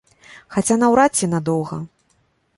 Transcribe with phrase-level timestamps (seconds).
[0.55, 1.81] Хаця наўрад ці надоўга.